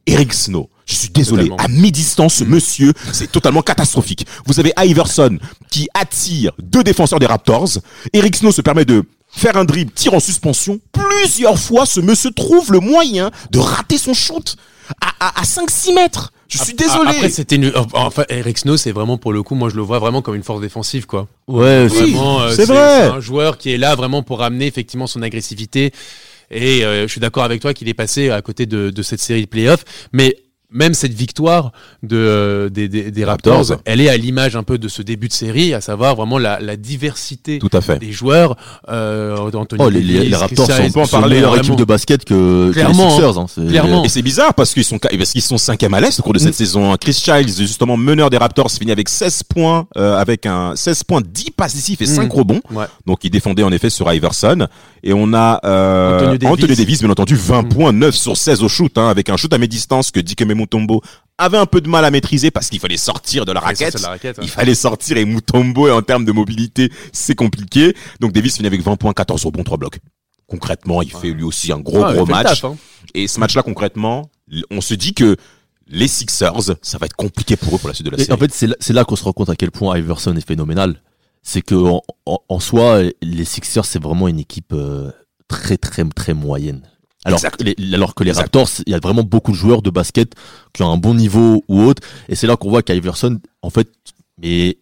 [0.07, 0.69] Eric Snow.
[0.87, 1.49] Je suis désolé.
[1.49, 1.65] Totalement.
[1.65, 4.25] À mi-distance, ce monsieur, c'est totalement catastrophique.
[4.47, 5.39] Vous avez Iverson
[5.71, 7.79] qui attire deux défenseurs des Raptors.
[8.13, 12.31] Eric Snow se permet de faire un dribble, tir en suspension, plusieurs fois ce monsieur
[12.31, 14.57] trouve le moyen de rater son shoot
[15.01, 16.33] à, à, à 5-6 mètres.
[16.49, 17.11] Je suis désolé.
[17.11, 17.73] Après, c'était une.
[17.93, 20.45] Enfin, Eric Snow, c'est vraiment pour le coup, moi je le vois vraiment comme une
[20.45, 21.27] force défensive, quoi.
[21.49, 22.13] Ouais, Oui.
[22.13, 23.03] Vraiment, euh, c'est vrai.
[23.09, 25.93] un joueur qui est là vraiment pour amener effectivement son agressivité.
[26.51, 29.21] Et euh, je suis d'accord avec toi qu'il est passé à côté de, de cette
[29.21, 29.85] série de playoffs.
[30.13, 30.37] Mais
[30.77, 33.81] même cette victoire de, euh, des, des, des Raptors, Raptors.
[33.87, 36.61] elle est à l'image un peu de ce début de série, à savoir vraiment la,
[36.61, 37.99] la diversité Tout à fait.
[37.99, 38.57] des joueurs.
[38.89, 41.65] Euh, Anthony Oh, les, les, Davis, les Raptors sont, sont une parler, meilleure vraiment.
[41.65, 43.39] équipe de basket que, que les Sixers.
[43.39, 43.47] Hein.
[43.49, 44.05] C'est- Clairement.
[44.05, 46.39] Et c'est bizarre parce qu'ils sont parce qu'ils sont cinquième à l'est au cours de
[46.39, 46.93] cette saison.
[46.93, 46.97] hein.
[47.01, 51.21] Chris Childs, justement meneur des Raptors, finit avec 16 points, euh, avec un 16 points,
[51.27, 52.37] 10 passes décisifs et 5 Mm.
[52.39, 52.61] rebonds.
[52.71, 52.85] Ouais.
[53.07, 54.67] Donc il défendait en effet sur Iverson.
[55.03, 56.53] Et on a euh, Anthony Davis.
[56.53, 57.69] Anthony Davis, bien entendu, 20 Mm.
[57.69, 61.01] points, 9 sur 16 au shoot, hein, avec un shoot à mi-distance que Dikembe Mutombo
[61.39, 63.93] avait un peu de mal à maîtriser parce qu'il fallait sortir de la raquette.
[63.93, 64.45] c'est la raquette, ouais.
[64.45, 67.95] Il fallait sortir et Mutombo, en termes de mobilité, c'est compliqué.
[68.21, 69.99] Donc Davis finit avec 20 points, 14 rebonds, 3 blocs.
[70.47, 72.47] Concrètement, il fait lui aussi un gros Ah, gros match.
[72.61, 72.77] taf, hein.
[73.15, 74.31] Et ce match-là, concrètement,
[74.71, 75.37] on se dit que
[75.89, 78.33] les Sixers, ça va être compliqué pour eux pour la suite de la Et série.
[78.33, 81.01] en fait, c'est là, qu'on se rend compte à quel point Iverson est phénoménal.
[81.43, 85.11] C'est que en, en- en soi, les Sixers, c'est vraiment une équipe euh,
[85.49, 86.83] très très très moyenne.
[87.27, 87.63] Alors, Exact.
[87.63, 88.43] les, alors que les Exact.
[88.45, 90.33] Raptors, il y a vraiment beaucoup de joueurs de basket
[90.73, 92.03] qui ont un bon niveau ou autre.
[92.29, 93.89] Et c'est là qu'on voit qu'Iverson, en fait,
[94.41, 94.79] mais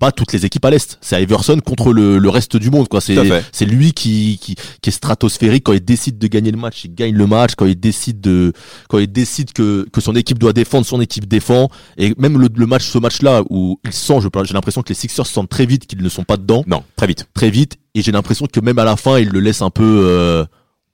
[0.00, 0.96] bat toutes les équipes à l'est.
[1.02, 3.02] C'est Iverson contre le, le reste du monde, quoi.
[3.02, 6.94] C'est lui qui, qui qui est stratosphérique quand il décide de gagner le match, il
[6.94, 7.52] gagne le match.
[7.54, 8.54] Quand il décide de
[8.88, 11.68] quand il décide que que son équipe doit défendre, son équipe défend.
[11.98, 15.26] Et même le, le match, ce match-là où il sent, j'ai l'impression que les Sixers
[15.26, 17.26] sentent très vite qu'ils ne sont pas dedans, Non, très vite.
[17.34, 17.76] très vite.
[17.94, 20.44] Et j'ai l'impression que même à la fin, il le laisse un peu euh,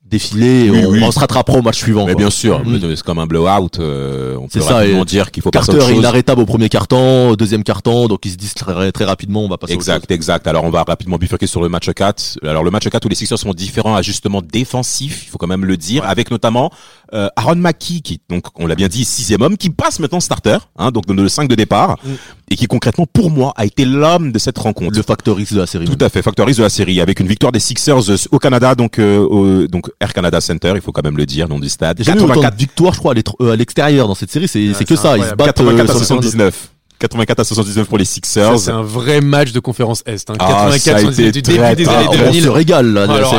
[0.09, 0.71] défiler.
[0.71, 1.01] Oui, on, oui.
[1.03, 2.07] on se rattrapera au match suivant.
[2.07, 2.21] Mais quoi.
[2.23, 2.79] bien sûr, Mm.
[2.95, 3.79] c'est comme un blowout.
[3.81, 6.47] euh, on peut ça, rapidement dire qu'il faut passer à Carter autre est inarrêtable au
[6.47, 9.73] premier carton, au deuxième carton, donc ils se disent très, très rapidement, on va passer
[9.73, 10.47] Exact, exact.
[10.47, 12.39] Alors on va rapidement bifurquer sur le match 4.
[12.45, 15.65] Alors le match 4 où les Sixers sont différents ajustements défensifs, il faut quand même
[15.65, 16.71] le dire, avec notamment
[17.13, 20.59] euh, Aaron Mackey qui donc on l'a bien dit sixième homme qui passe maintenant starter,
[20.77, 22.11] hein, donc le 5 de départ Mm.
[22.51, 24.97] Et qui concrètement pour moi a été l'homme de cette rencontre.
[24.97, 25.85] Le factor X de la série.
[25.87, 28.75] Tout à fait, factorise de la série avec une victoire des Sixers euh, au Canada,
[28.75, 31.69] donc euh, au, donc Air Canada Center, il faut quand même le dire, nom du
[31.69, 31.99] stade.
[32.01, 34.09] Il y a jamais eu autant 84 de victoires, je crois, à euh, à l'extérieur
[34.09, 34.49] dans cette série.
[34.49, 35.17] C'est Ouais, que ça.
[35.19, 36.71] Ils se battent euh, 84 à sur le terrain de- 79.
[36.99, 38.59] 84 à 79 pour les Sixers.
[38.59, 40.31] C'est un vrai match de conférence Est.
[40.31, 40.35] Hein.
[40.39, 42.43] Ah, ça a 84 été du très, début des très- années Ah, on 2000.
[42.45, 42.87] se régale.
[42.93, 43.35] Là, Alors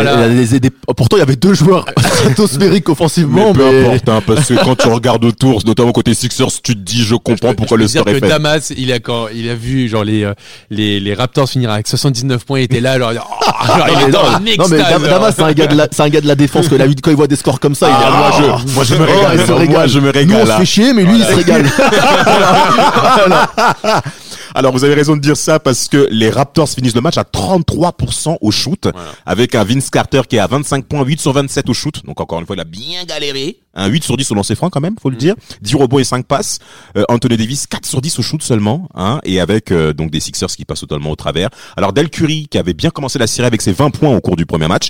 [0.95, 4.75] Pourtant, il y avait deux joueurs stratosphériques offensivement, mais peu importe, hein, parce que quand
[4.75, 7.87] tu regardes autour, notamment côté Sixers, tu te dis, je comprends Je pourquoi je le
[7.87, 8.27] score est que fait.
[8.27, 10.33] Damas, il a quand il a vu genre les euh,
[10.69, 14.53] les, les Raptors finir avec 79 points, il était là, alors, oh, genre, il mais
[14.53, 14.99] était non, mais alors.
[15.01, 17.11] Damas, c'est un gars de la, c'est un gars de la défense que la quand
[17.11, 18.31] il voit des scores comme ça, il est Ah, là, moi,
[18.67, 19.31] je- moi, je me régale.
[19.39, 19.89] il se Moi, régale.
[19.89, 21.65] je me Nous, on régale, se fait chier, mais lui, il se régale.
[24.55, 27.23] Alors, vous avez raison de dire ça parce que les Raptors finissent le match à
[27.23, 29.11] 33% au shoot, Voilà.
[29.25, 32.05] avec un Vince Carter qui est à 25 points, 8 sur 27 au shoot.
[32.05, 33.59] Donc, encore une fois, il a bien galéré.
[33.75, 35.19] Un 8 sur 10 au lancer franc quand même, faut le Mm.
[35.19, 35.35] dire.
[35.61, 36.59] 10 rebonds et 5 passes.
[36.97, 40.19] Euh, Anthony Davis, 4 sur 10 au shoot seulement, hein, et avec euh, donc des
[40.19, 41.49] Sixers qui passent totalement au travers.
[41.75, 44.35] Alors, Del Curry, qui avait bien commencé la série avec ses 20 points au cours
[44.35, 44.89] du premier match,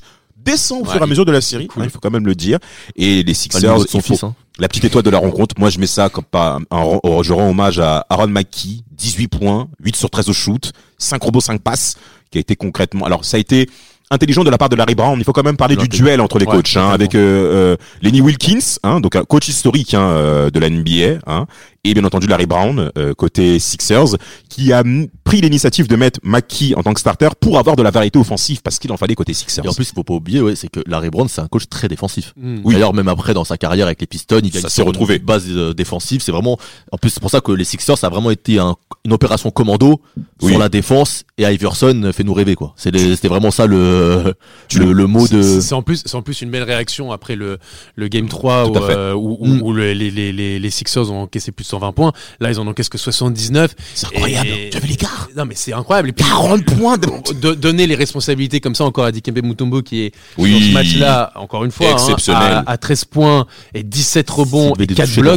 [0.51, 1.83] descend au Ouais, fur et à mesure de la série, cool.
[1.83, 2.57] hein, il faut quand même le dire.
[2.95, 4.33] Et les Sixers, niveau de son il faut- fils, hein.
[4.59, 7.33] la petite étoile de la rencontre, moi je mets ça comme pas un, un- je
[7.33, 11.61] rends hommage à Aaron Mackey, 18 points, 8 sur 13 au shoot, 5 robots, 5
[11.61, 11.95] passes,
[12.31, 13.05] qui a été concrètement.
[13.05, 13.69] Alors ça a été
[14.09, 15.17] intelligent de la part de Larry Brown.
[15.19, 17.77] Il faut quand même parler du duel entre les Ouais, coachs, hein, avec euh, euh,
[18.01, 21.45] Lenny Wilkins, hein, donc un coach historique hein, euh, de la NBA, hein,
[21.89, 24.15] et bien entendu Larry Brown euh, côté Sixers,
[24.49, 24.83] qui a
[25.23, 28.61] pris l'initiative de mettre Mackey en tant que starter pour avoir de la variété offensive
[28.61, 29.65] parce qu'il en fallait côté Sixers.
[29.65, 31.63] Et en plus, il faut pas oublier, ouais, c'est que Larry Brown, c'est un coach
[31.69, 32.33] très défensif.
[32.37, 32.57] Mm.
[32.63, 32.73] Oui.
[32.73, 35.19] D'ailleurs, même après, dans sa carrière avec les Pistons, il s'est retrouvé.
[35.19, 36.21] base euh, défensive.
[36.21, 36.57] C'est vraiment,
[36.91, 39.51] en plus, c'est pour ça que les Sixers, ça a vraiment été un- une opération
[39.51, 40.01] commando
[40.41, 40.51] Oui.
[40.51, 42.73] sur la défense et Iverson fait nous rêver, quoi.
[42.77, 44.33] C'était vraiment ça le,
[44.75, 47.57] le, le mot de, C'est- en plus, c'est en plus une belle réaction après le,
[47.95, 48.95] le game 3 Tout où, à fait.
[48.95, 49.61] euh, où, où- Mm.
[49.61, 52.11] où le- les, les, les, les Sixers ont encaissé plus de 120 points.
[52.39, 53.75] Là, ils en encaissent que 79.
[53.93, 54.47] C'est incroyable.
[54.49, 56.09] Et- Tu as vu l'écart Non, mais c'est incroyable.
[56.09, 57.07] Et puis, 40 points de...
[57.33, 60.53] de- donner les responsabilités comme ça encore à Dikembe Mutombo qui est Oui.
[60.53, 62.63] dans ce match-là, encore une fois, hein, Exceptionnel.
[62.65, 65.35] à, à 13 points et 17 rebonds et devait 4 toucher le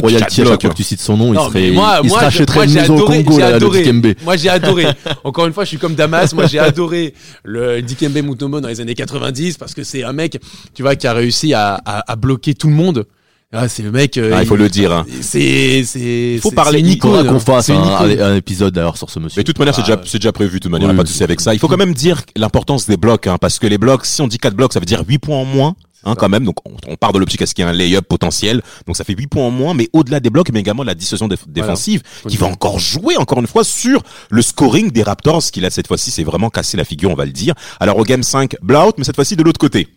[0.49, 0.61] blocs.
[0.61, 2.21] que tu cites son nom, Non, il serait, moi, il moi,
[2.65, 3.81] une maison au adoré, Congo, j'ai là, le adoré.
[3.83, 4.13] Dikembe.
[4.23, 4.85] Moi, j'ai adoré.
[5.23, 6.33] Encore une fois, je suis comme Damas.
[6.33, 10.39] Moi, j'ai adoré le Dikembe Mutombo dans les années 90 parce que c'est un mec,
[10.73, 13.05] tu vois, qui a réussi à, à, à bloquer tout le monde.
[13.53, 14.17] Ah, c'est le mec.
[14.17, 14.93] euh, Ah, il faut le dire.
[14.93, 15.05] Hein.
[15.21, 16.39] C'est, c'est.
[16.41, 19.39] Faut c'est- parler faudra icône, qu'on fasse un, épisode d'ailleurs sur ce monsieur.
[19.39, 21.03] Mais de toute manière, c'est Ah, déjà, c'est déjà prévu, de toute manière, Oui, pas
[21.03, 21.53] de souci avec ça.
[21.53, 24.27] Il faut quand même dire l'importance des blocs, hein, parce que les blocs, si on
[24.27, 25.75] dit 4 blocs, ça veut dire 8 points en moins.
[26.03, 26.45] hein, quand même.
[26.45, 28.61] Donc on, on part de l'optique à ce qu'il y ait un lay-up potentiel.
[28.87, 30.95] Donc ça fait 8 points en moins, mais au-delà des blocs, mais également de la
[30.95, 35.43] dissuasion déf- défensive, qui va encore jouer encore une fois sur le scoring des Raptors,
[35.51, 37.53] qui là cette fois-ci c'est vraiment cassé la figure, on va le dire.
[37.79, 39.89] Alors au game 5, blowout, mais cette fois-ci de l'autre côté,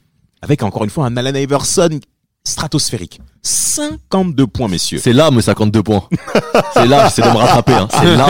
[0.42, 2.00] avec encore une fois un Allen Iverson
[2.46, 3.20] stratosphérique.
[3.42, 4.98] 52 points, messieurs.
[5.02, 6.08] C'est là, mais 52 points.
[6.74, 7.72] c'est là, j'essaie de me rattraper.
[7.72, 7.88] Hein.
[7.90, 8.26] C'est là,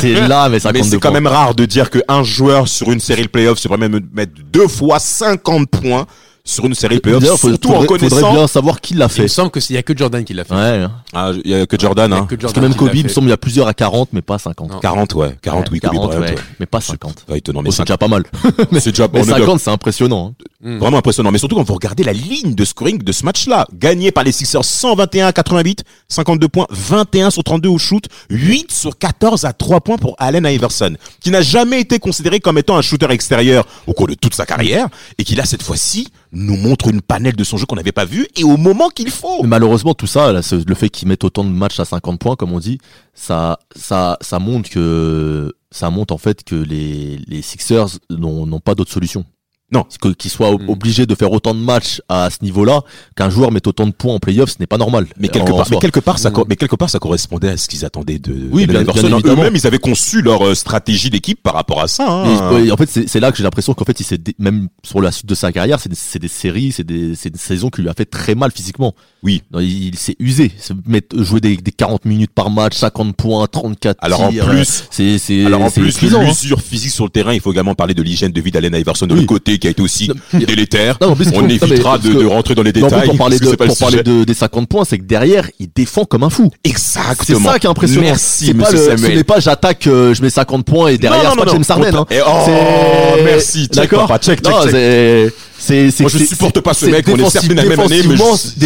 [0.00, 3.00] c'est là, mais 52 Mais c'est quand même rare de dire qu'un joueur sur une
[3.00, 6.06] série de playoffs se permet de mettre deux fois 50 points
[6.48, 8.32] sur une série de playoffs, D'ailleurs, faut- surtout en faudrait, faudrait connaissant...
[8.32, 9.28] bien savoir qui l'a Il me fait.
[9.28, 10.54] semble que s'il y a que Jordan qui l'a fait.
[10.54, 10.60] Ouais.
[10.60, 10.92] hein.
[11.12, 12.26] Ah, il y a que Jordan, Il hein.
[12.28, 14.08] que Parce que Jordan même Kobe, il me semble, il y a plusieurs à 40,
[14.12, 14.70] mais pas 50.
[14.70, 14.78] Non.
[14.80, 15.36] 40, ouais.
[15.42, 16.42] 40, oui, Kobe 40, Bryant, ouais, ouais.
[16.58, 17.24] mais pas 50.
[17.28, 17.86] Ouais, étonnant, mais Oh, c'est 50.
[17.88, 18.24] déjà pas mal.
[18.80, 20.34] C'est déjà, Mais on est 50, c'est impressionnant.
[20.40, 20.44] hein.
[20.60, 20.78] Mm.
[20.78, 21.30] Vraiment impressionnant.
[21.30, 23.66] Mais surtout quand vous regardez la ligne de scoring de ce match-là.
[23.74, 28.72] Gagné par les Sixers 121 à 88, 52 points, 21 sur 32 au shoot, 8
[28.72, 32.76] sur 14 à 3 points pour Allen Iverson, qui n'a jamais été considéré comme étant
[32.76, 36.56] un shooter extérieur au cours de toute sa carrière, et qui là, cette fois-ci, nous
[36.56, 39.42] montre une panelle de son jeu qu'on n'avait pas vu, et au moment qu'il faut.
[39.42, 42.52] Mais malheureusement, tout ça, le fait qu'ils mettent autant de matchs à 50 points, comme
[42.52, 42.78] on dit,
[43.14, 48.74] ça, ça, ça montre que, ça montre en fait que les, les Sixers n'ont pas
[48.74, 49.24] d'autre solution.
[49.70, 49.84] Non.
[50.18, 50.70] Qu'ils soient ob- Mm.
[50.70, 52.80] obligés de faire autant de matchs à ce niveau-là,
[53.16, 55.06] qu'un joueur mette autant de points en playoff, ce n'est pas normal.
[55.18, 56.32] Mais quelque, part, mais quelque part, ça, Mm.
[56.32, 58.94] co- mais quelque part, ça correspondait à ce qu'ils attendaient de Oui, bien- bien.
[59.24, 62.06] Eux-mêmes, ils avaient conçu leur euh, stratégie d'équipe par rapport à ça.
[62.08, 62.58] hein.
[62.64, 65.26] Et, en fait, c'est là que j'ai l'impression qu'en fait, il même sur la suite
[65.26, 67.94] de sa carrière, c'est des, des séries, c'est des, c'est une saison qui lui a
[67.94, 68.94] fait très mal physiquement.
[69.24, 69.42] Oui.
[69.52, 73.16] Non, il, il s'est usé, Se mettre, jouer des, des 40 minutes par match, 50
[73.16, 76.22] points, 34 Alors en tirs, euh, plus, c'est c'est Alors en c'est plus hein.
[76.24, 79.06] l'usure physique sur le terrain, il faut également parler de l'hygiène de vie d'Allen Iverson
[79.06, 79.20] de Oui.
[79.20, 80.98] l'autre côté, qui a été aussi Non, délétère.
[81.00, 83.08] Non, en plus, On non, évitera de, de rentrer dans les en détails.
[83.08, 86.04] pour parler de, c'est pour parler de, des 50 points, c'est que derrière, il défend
[86.04, 86.50] comme un fou.
[86.64, 87.50] C'est Exactement.
[87.50, 88.02] ça qui est impressionnant.
[88.02, 89.16] Merci, c'est pas le, ce Samuel.
[89.16, 91.94] n'est pas j'attaque, euh, je mets 50 points et derrière, c'est pas James Harden.
[91.96, 92.06] Hein.
[92.24, 93.68] Oh, C'est- merci.
[93.68, 94.08] D'accord.
[94.20, 95.32] check, check, check.
[95.58, 97.54] C'est, c'est, c'est, Moi, je c'est- supporte pas ce c'est mec, on est certes de
[97.54, 98.16] la même année, mais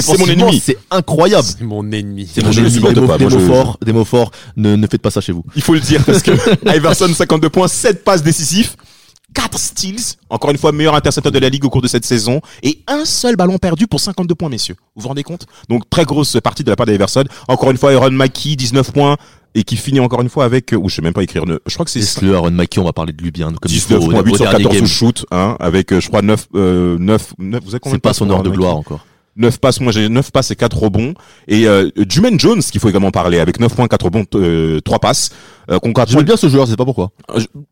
[0.02, 0.62] c'est mon ennemi.
[0.64, 1.48] C'est incroyable.
[1.58, 2.28] C'est mon ennemi.
[2.32, 2.72] C'est mon je ennemi.
[2.74, 4.30] supporte Des mots- pas, Des mots je- forts, des mots forts.
[4.56, 5.44] Ne, ne faites pas ça chez vous.
[5.56, 6.30] Il faut le dire parce que
[6.76, 8.76] Iverson 52 points, 7 passes décisifs,
[9.34, 9.96] 4 steals,
[10.28, 13.06] encore une fois meilleur intercepteur de la ligue au cours de cette saison et un
[13.06, 14.76] seul ballon perdu pour 52 points messieurs.
[14.94, 15.46] Vous vous rendez compte?
[15.70, 17.24] Donc très grosse partie de la part d'Iverson.
[17.48, 19.16] Encore une fois Aaron Mackey 19 points
[19.54, 21.84] et qui finit encore une fois avec ou je sais même pas écrire je crois
[21.84, 23.46] que c'est Laisse-le, Aaron Mackey, on va parler de lui bien.
[23.48, 24.84] Comme il 19 faut, points, au 8 sur dernier 14 game.
[24.84, 27.96] au shoot, hein, avec, euh, je crois, 9, euh, 9, 9, vous avez combien C'est
[27.98, 29.06] de pas son heure de gloire encore.
[29.34, 31.14] 9 passes, moi j'ai 9 passes et 4 rebonds.
[31.48, 34.98] Et, euh, Juman Jones, qu'il faut également parler, avec 9 points, 4 rebonds, euh, 3
[34.98, 35.30] passes.
[35.70, 37.12] Euh, concrètement, J'aime bien ce joueur, je sais pas pourquoi.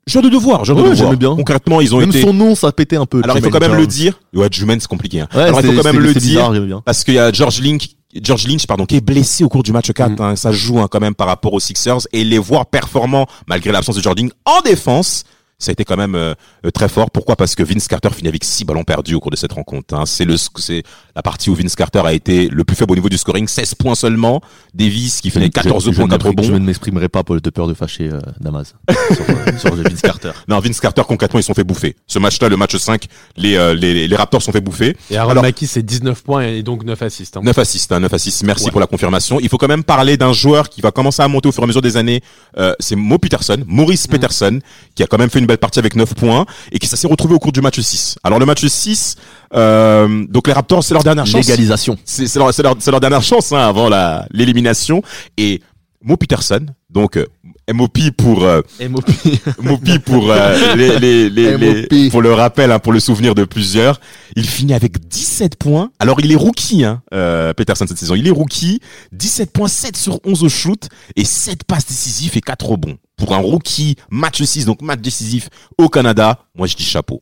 [0.06, 0.94] Jeu de devoir, de Ouais, devoir.
[0.94, 1.34] j'aimais bien.
[1.36, 2.22] Concrètement, ils ont Même été.
[2.22, 3.20] son nom, ça pétait un peu.
[3.24, 3.86] Alors il faut quand même le Jones.
[3.88, 4.20] dire.
[4.34, 5.20] Ouais, Juman c'est compliqué.
[5.20, 5.28] Hein.
[5.34, 7.88] Ouais, Alors il faut quand même le dire bizarre, parce qu'il y a George Lynch,
[8.14, 10.10] George Lynch pardon, qui est blessé au cours du match 4.
[10.10, 10.22] Mm.
[10.22, 10.36] hein.
[10.36, 13.96] Ça joue hein, quand même par rapport aux Sixers et les voir performants malgré l'absence
[13.96, 15.24] de Lynch en défense.
[15.60, 16.34] Ça a été quand même euh,
[16.66, 17.10] euh, très fort.
[17.12, 17.36] Pourquoi?
[17.36, 19.94] Parce que Vince Carter finit avec 6 ballons perdus au cours de cette rencontre.
[19.94, 20.06] Hein.
[20.06, 20.82] C'est le, c'est
[21.14, 23.74] la partie où Vince Carter a été le plus faible au niveau du scoring, 16
[23.76, 24.40] points seulement.
[24.74, 27.22] Davis qui finit avec 14 Je- je points, ne 4 m'exprime- Je ne m'exprimerai pas
[27.22, 30.30] pour- de peur de fâcher euh, Damas sur, sur Vince Carter.
[30.48, 31.94] Non, Vince Carter concrètement ils se sont fait bouffer.
[32.06, 33.04] Ce match-là, le match 5,
[33.36, 34.96] les, euh, les, les Raptors se sont fait bouffer.
[35.10, 37.36] Et Aaron Alors- Mackey, c'est 19 points et donc 9 assists.
[37.36, 37.42] hein.
[37.44, 38.42] 9 assists, hein, 9 assists.
[38.44, 38.70] Merci Ouais.
[38.70, 39.38] pour la confirmation.
[39.40, 41.64] Il faut quand même parler d'un joueur qui va commencer à monter au fur et
[41.64, 42.22] à mesure des années.
[42.56, 44.10] Euh, c'est Mo Peterson, Maurice Mm.
[44.12, 44.58] Peterson,
[44.94, 47.08] qui a quand même fait une belle partie avec 9 points et qui ça s'est
[47.08, 48.18] retrouvé au cours du match 6.
[48.24, 49.16] Alors le match 6,
[49.54, 51.46] euh, donc les Raptors, c'est leur dernière chance.
[51.46, 51.96] Légalisation.
[52.04, 55.02] C'est leur, dernière chance hein, avant la l'élimination.
[55.36, 55.60] Et
[56.02, 57.26] Mo Peterson, donc euh,
[57.72, 59.04] MOP pour euh, MOP.
[59.62, 63.44] Mopi pour euh, les, les, les, les- pour le rappel, hein, pour le souvenir de
[63.44, 64.00] plusieurs.
[64.36, 65.90] Il finit avec 17 points.
[65.98, 68.14] Alors il est rookie, hein, euh, Peterson cette saison.
[68.14, 68.80] Il est rookie,
[69.12, 72.96] 17 points, 7 sur 11 au shoot et 7 passes décisives et 4 rebonds.
[73.16, 77.20] Pour un rookie, match 6, donc match décisif au Canada, moi je dis chapeau.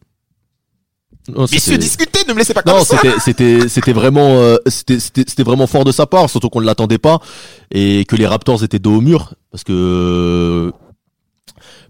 [1.28, 2.96] Non, c'était- Messieurs, discutez, ne me laissez pas comme Non, ça.
[3.02, 6.60] c'était c'était c'était vraiment euh, c'était c'était c'était vraiment fort de sa part, surtout qu'on
[6.60, 7.20] ne l'attendait pas
[7.70, 10.72] et que les Raptors étaient dos au mur parce que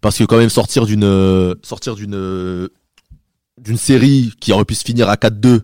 [0.00, 2.68] parce que quand même sortir d'une sortir d'une
[3.60, 5.60] d'une série qui aurait pu se finir à 4-2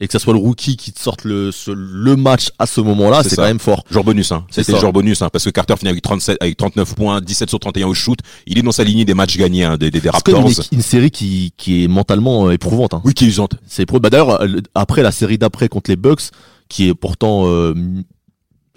[0.00, 2.80] et que ça soit le rookie qui te sorte le ce- le match à ce
[2.80, 3.84] moment-là, C'est quand même fort.
[3.90, 4.44] Jour bonus, hein.
[4.50, 7.48] C'est C'était jour bonus, hein, parce que Carter finit avec 37, avec 39 points, 17
[7.48, 8.18] sur 31 au shoot.
[8.46, 10.44] Il est dans sa lignée des matchs gagnés, hein, des, des, des C'est quand même
[10.44, 10.64] Raptors.
[10.72, 12.94] une, une série qui qui est mentalement euh, éprouvante.
[12.94, 13.02] Hein?
[13.04, 13.54] Oui, qui est usante.
[13.66, 13.98] C'est pro.
[14.00, 16.30] Bah d'ailleurs, euh, après la série d'après contre les Bucks,
[16.68, 17.74] qui est pourtant euh,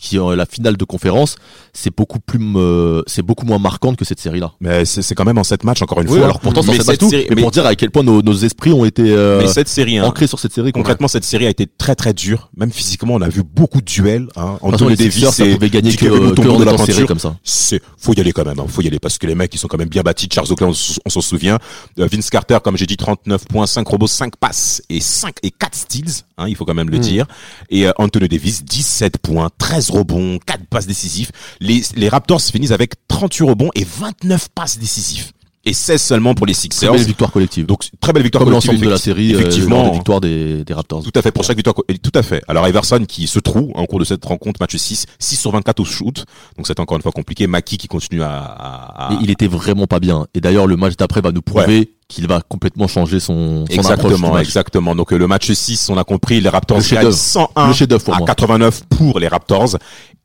[0.01, 1.35] qui est la finale de conférence,
[1.73, 4.51] c'est beaucoup plus, euh, c'est beaucoup moins marquante que cette série-là.
[4.59, 6.25] Mais c'est c'est quand même en sept matchs encore une Oui, fois.
[6.25, 7.09] alors pourtant, ça mais cette tout.
[7.09, 9.47] série- mais, mais- pour dire à quel point nos, nos esprits ont été euh, mais
[9.47, 10.71] cette série, hein, ancrés sur cette série.
[10.71, 12.49] concrètement, cette série a été très très dure.
[12.57, 14.27] Même physiquement, on a vu beaucoup de duels.
[14.35, 14.57] Hein.
[14.61, 17.05] Anthony les Davis ça pouvait gagner que, que en de la peinture.
[17.07, 17.35] comme ça.
[17.43, 18.65] C'est, faut y aller quand même, hein.
[18.67, 20.27] faut y aller parce que les mecs ils sont quand même bien bâtis.
[20.33, 21.59] Charles Oakley, on, s'en souvient.
[21.99, 25.51] Euh, Vince Carter, comme j'ai dit, 39 points, 5 robots, 5 passes et 5 et
[25.51, 27.27] 4 steals, hein, il faut quand même le dire.
[27.69, 31.31] Et euh, Anthony Davis, 17 points, 13 rebonds, 4 passes décisifs.
[31.59, 35.31] Les, les Raptors finissent avec 38 rebonds et 29 passes décisives.
[35.63, 36.91] Et 16 seulement pour les Très Sixers.
[36.91, 37.67] belle victoire collective.
[37.67, 39.81] Donc très belle victoire comme collective, l'ensemble de la série, effectivement.
[39.81, 41.03] effectivement, des victoires des, des Raptors.
[41.03, 41.75] Tout à fait, pour chaque victoire.
[42.01, 42.41] Tout à fait.
[42.47, 45.79] Alors Iverson qui se trouve en cours de cette rencontre, match 6, 6 sur 24
[45.79, 46.25] au shoot.
[46.57, 47.45] Donc c'est encore une fois compliqué.
[47.45, 48.39] Maki qui continue à...
[48.39, 50.25] à- Et il était vraiment pas bien.
[50.33, 54.33] Et d'ailleurs, le match d'après va nous prouver qu'il va complètement changer son, son Exactement,
[54.33, 54.47] match.
[54.47, 54.95] exactement.
[54.95, 57.15] Donc euh, le match 6, on a compris, les Raptors Le gagnent chef-d'œuvre.
[57.15, 58.25] 101 Le à moi.
[58.27, 59.77] 89 pour les Raptors.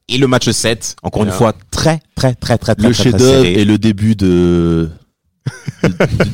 [0.09, 1.37] Et le match 7, encore une Bien.
[1.37, 3.53] fois, très, très, très, très, très, Le très, très chef-d'œuvre serré.
[3.61, 4.89] et le début de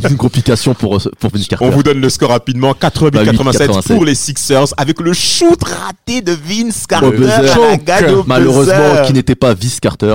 [0.08, 1.64] d'une complication pour pour Vince Carter.
[1.64, 2.72] On vous donne le score rapidement.
[2.72, 3.94] 88-87 Bah, 87.
[3.96, 8.22] pour les Sixers avec le shoot raté de Vince Carter.
[8.26, 10.14] Malheureusement, qui n'était pas Vince Carter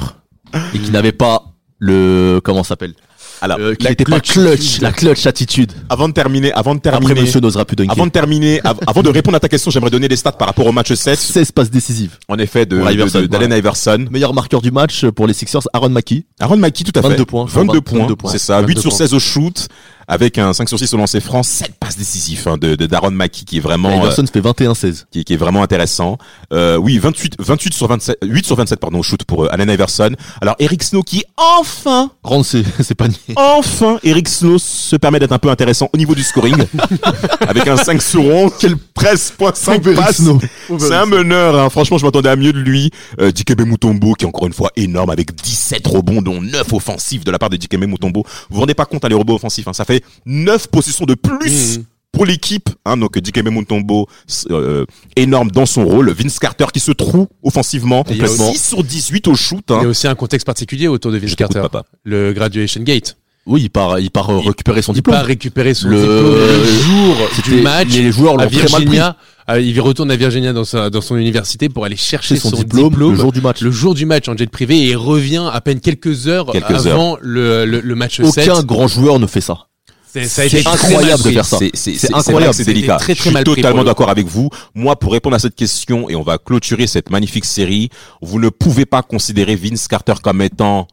[0.74, 1.44] et qui n'avait pas
[1.80, 2.94] le comment s'appelle?
[3.42, 5.72] Alors, euh, qui la n'était pas clutch, la clutch attitude.
[5.90, 7.92] Avant de terminer, avant de Après, terminer, Monsieur n'osera plus dunker.
[7.92, 10.48] avant de terminer, av- avant de répondre à ta question, j'aimerais donner les stats par
[10.48, 11.18] rapport au match 7.
[11.20, 12.18] 16 passes décisives.
[12.28, 14.06] En effet, de, Iverson, d'Allen Iverson.
[14.12, 16.26] Meilleur marqueur du match pour les Sixers, Aaron Mackey.
[16.40, 17.10] Aaron Mackey, tout à fait.
[17.10, 17.46] 22 points.
[17.46, 18.32] 22 22 points.
[18.32, 18.60] C'est ça.
[18.62, 18.98] 8 22 sur points.
[18.98, 19.68] 16 au shoot.
[20.10, 21.44] Avec un 5 sur 6 au lancer franc.
[21.44, 25.06] 7 passes décisives, hein, de, de d'Aaron Mackey qui est vraiment, euh, Iverson fait 21-16.
[25.12, 26.18] qui, qui est vraiment intéressant.
[26.54, 29.70] Euh, oui, 28, 28 sur 27, 8 sur 27, pardon, au shoot pour euh, Allen
[29.70, 30.12] Iverson.
[30.42, 33.18] Alors, Eric Snow qui, enfin, Rendre ses, ses paniers.
[33.36, 36.56] enfin, Eric Snow se permet d'être un peu intéressant au niveau du scoring.
[37.48, 40.16] avec un 5 sur 11, quel 13.5 Pauvre Eric passes.
[40.18, 40.40] Snow.
[40.80, 41.70] C'est un meneur, hein.
[41.70, 42.92] franchement, je m'attendais à mieux de lui.
[43.20, 47.26] Euh, Dikembe Mutombo, qui est encore une fois énorme, avec 17 rebonds, dont 9 offensifs
[47.26, 48.24] de la part de Dikembe Mutombo.
[48.50, 49.74] Vous vous rendez pas compte, hein, les rebonds offensifs, hein.
[49.74, 51.84] ça fait 9 possessions de plus Mhm.
[52.12, 52.70] pour l'équipe.
[52.86, 52.98] Hein.
[52.98, 54.08] Donc Dikembe Mutombo,
[54.52, 56.12] euh, énorme dans son rôle.
[56.12, 58.50] Vince Carter qui se trouve offensivement, Et il complètement.
[58.50, 59.64] aussi- 6 sur 18 au shoot.
[59.70, 59.86] Il y a Hein.
[59.88, 61.62] aussi un contexte particulier autour de Vince Carter.
[61.62, 61.84] papa.
[62.04, 63.18] Le graduation gate.
[63.50, 65.16] Oui, il part, il part euh, Il- récupérer son Il diplôme.
[65.16, 68.58] part récupérer son Le- diplôme le jour C'était- du match Les joueurs à l'ont très
[68.64, 68.84] mal pris.
[68.84, 69.16] Virginia.
[69.50, 72.58] Euh, il retourne à Virginia dans, sa, dans son université pour aller chercher son, son
[72.58, 73.62] diplôme, le jour du match.
[73.62, 76.72] le jour du match en jet privé et il revient à peine quelques heures Quelques
[76.88, 78.50] avant Le, le, le match 7.
[78.50, 79.68] Aucun grand joueur ne fait ça.
[80.12, 81.58] C'est incroyable de faire ça.
[81.58, 82.54] C'est, c'est, C'est c'est, incroyable.
[82.54, 82.98] c'est délicat.
[82.98, 84.50] très, très je suis totalement le d'accord avec vous.
[84.74, 87.90] Moi, pour répondre à cette question, et on va clôturer cette magnifique série,
[88.22, 90.88] vous ne pouvez pas considérer Vince Carter comme étant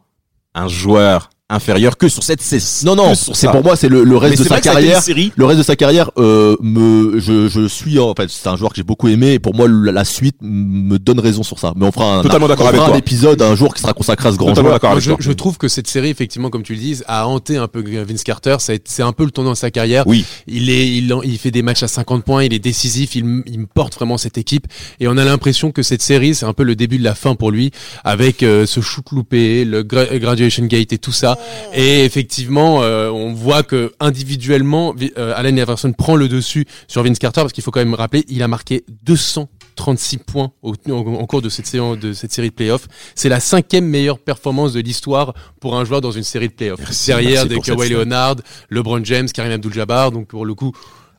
[0.55, 2.95] un joueur inférieur que sur cette saison.
[2.95, 5.03] Non, non, c'est pour moi, c'est le, le reste de sa carrière.
[5.03, 5.31] série.
[5.37, 8.71] Le reste de sa carrière, euh, me, je, je suis, en fait, c'est un joueur
[8.71, 9.35] que j'ai beaucoup aimé.
[9.35, 11.75] Et pour moi, la, la suite me donne raison sur ça.
[11.77, 12.95] Mais on fera un, Totalement d'accord on avec toi.
[12.95, 14.81] un épisode un jour qui sera consacré à ce grand Totalement joueur.
[14.93, 15.17] Moi, je, toi.
[15.21, 18.25] je trouve que cette série, effectivement, comme tu le dis, a hanté un peu Vince
[18.25, 18.57] Carter.
[18.59, 20.07] C'est un peu le tournant de sa carrière.
[20.07, 20.25] Oui.
[20.47, 23.43] Il est, il, en- il fait des matchs à 50 points, il est décisif, il,
[23.47, 24.67] il me porte vraiment cette équipe.
[24.99, 27.35] Et on a l'impression que cette série, c'est un peu le début de la fin
[27.35, 27.71] pour lui,
[28.03, 31.34] avec euh, ce shoot loupé, le gra- graduation gate et tout ça.
[31.75, 37.03] Et effectivement, euh, on voit que individuellement, Vi- euh, Allen Iverson prend le dessus sur
[37.03, 40.93] Vince Carter, parce qu'il faut quand même rappeler, il a marqué 236 points au, en,
[40.93, 42.87] en cours de cette, séance, de cette série de playoffs.
[43.15, 46.81] C'est la cinquième meilleure performance de l'histoire pour un joueur dans une série de playoffs.
[47.07, 47.89] Derrière des Kawhi.
[47.91, 48.37] Leonard,
[48.71, 50.13] LeBron James, Karim Abdul-Jabbar.
[50.13, 50.73] Donc pour le coup,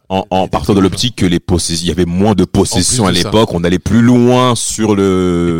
[0.07, 3.11] En, en partant de l'optique que les possessions, il y avait moins de possessions à
[3.25, 5.57] l'époque, on allait plus loin sur le,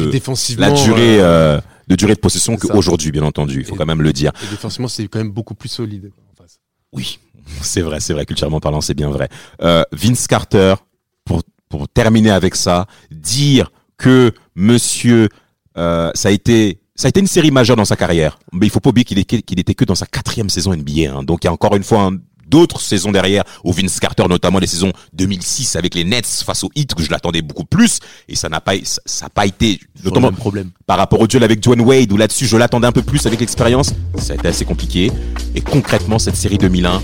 [0.62, 3.60] la durée, euh, euh, de durée de possession qu'aujourd'hui, bien entendu.
[3.60, 4.32] Il faut Et- quand même le dire.
[4.44, 6.10] et défensivement, c'est quand même beaucoup plus solide.
[6.14, 6.60] quoi, en face.
[6.92, 7.20] Oui,
[7.62, 9.30] c'est vrai, c'est vrai, culturellement parlant, c'est bien vrai.
[9.62, 10.76] Euh, Vince Carter,
[11.24, 15.30] pour, pour terminer avec ça, dire que monsieur,
[15.78, 18.40] euh, ça a été, ça a été une série majeure dans sa carrière.
[18.54, 21.12] Mais il faut pas oublier qu'il qu'il était que dans sa quatrième saison NBA.
[21.14, 21.24] hein.
[21.24, 24.60] Donc il y a encore une fois un- d'autres saisons derrière où Vince Carter, notamment
[24.60, 28.00] les saisons 2006 avec les Nets face aux Heat, que je l'attendais beaucoup plus.
[28.28, 28.74] Et ça n'a pas,
[29.06, 30.70] ça pas été, notamment problème.
[30.86, 33.40] par rapport au duel avec Dwayne Wade, où là-dessus je l'attendais un peu plus avec
[33.40, 35.12] l'expérience, ça a été assez compliqué.
[35.56, 37.02] Et concrètement, cette série 2001,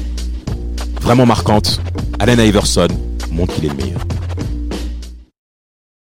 [1.01, 1.81] vraiment marquante,
[2.19, 2.87] Allen Iverson
[3.31, 4.01] montre qu'il est le meilleur.